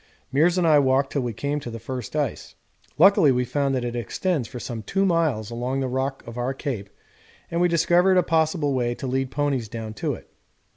Meares 0.33 0.57
and 0.57 0.65
I 0.67 0.79
walked 0.79 1.11
till 1.11 1.21
we 1.21 1.31
came 1.31 1.59
to 1.59 1.69
the 1.69 1.77
first 1.77 2.15
ice. 2.15 2.55
Luckily 2.97 3.31
we 3.31 3.45
found 3.45 3.75
that 3.75 3.85
it 3.85 3.95
extends 3.95 4.47
for 4.47 4.59
some 4.59 4.81
2 4.81 5.05
miles 5.05 5.51
along 5.51 5.79
the 5.79 5.87
rock 5.87 6.23
of 6.25 6.39
our 6.39 6.55
Cape, 6.55 6.89
and 7.51 7.61
we 7.61 7.67
discovered 7.67 8.17
a 8.17 8.23
possible 8.23 8.73
way 8.73 8.95
to 8.95 9.05
lead 9.05 9.29
ponies 9.29 9.69
down 9.69 9.93
to 9.93 10.15
it. 10.15 10.27